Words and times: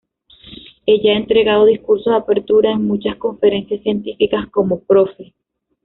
Ella 0.87 1.13
ha 1.13 1.17
entregado 1.17 1.65
discursos 1.65 2.09
de 2.11 2.17
apertura 2.17 2.71
en 2.71 2.87
muchas 2.87 3.17
conferencias 3.17 3.83
científicas 3.83 4.47
como 4.49 4.79
Prof. 4.79 5.11